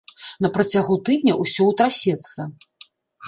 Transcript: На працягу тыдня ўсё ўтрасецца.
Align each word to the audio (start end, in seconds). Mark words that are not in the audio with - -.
На 0.43 0.49
працягу 0.55 0.95
тыдня 1.09 1.33
ўсё 1.43 1.67
ўтрасецца. 1.71 2.49